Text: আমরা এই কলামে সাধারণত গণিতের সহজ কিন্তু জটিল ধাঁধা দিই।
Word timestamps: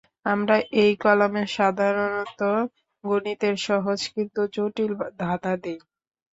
আমরা 0.25 0.55
এই 0.81 0.91
কলামে 1.03 1.43
সাধারণত 1.55 2.39
গণিতের 3.03 3.55
সহজ 3.67 3.99
কিন্তু 4.13 4.41
জটিল 4.55 4.91
ধাঁধা 5.19 5.53
দিই। 5.63 5.79